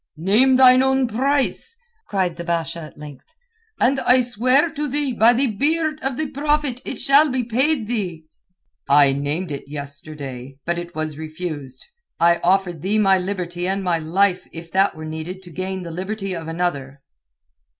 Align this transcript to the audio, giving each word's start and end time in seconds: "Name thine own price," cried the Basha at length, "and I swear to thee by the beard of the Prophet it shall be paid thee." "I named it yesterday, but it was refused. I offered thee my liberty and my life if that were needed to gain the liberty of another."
"Name 0.17 0.55
thine 0.55 0.81
own 0.81 1.07
price," 1.07 1.77
cried 2.07 2.35
the 2.35 2.43
Basha 2.43 2.81
at 2.81 2.97
length, 2.97 3.35
"and 3.79 3.99
I 3.99 4.21
swear 4.23 4.71
to 4.73 4.87
thee 4.89 5.11
by 5.13 5.31
the 5.31 5.45
beard 5.45 5.99
of 6.01 6.17
the 6.17 6.25
Prophet 6.27 6.81
it 6.83 6.95
shall 6.97 7.29
be 7.29 7.43
paid 7.43 7.85
thee." 7.85 8.25
"I 8.89 9.11
named 9.11 9.51
it 9.51 9.67
yesterday, 9.69 10.57
but 10.65 10.79
it 10.79 10.95
was 10.95 11.19
refused. 11.19 11.85
I 12.19 12.37
offered 12.37 12.81
thee 12.81 12.97
my 12.97 13.19
liberty 13.19 13.67
and 13.67 13.83
my 13.83 13.99
life 13.99 14.47
if 14.51 14.71
that 14.71 14.95
were 14.95 15.05
needed 15.05 15.43
to 15.43 15.51
gain 15.51 15.83
the 15.83 15.91
liberty 15.91 16.33
of 16.33 16.47
another." 16.47 17.03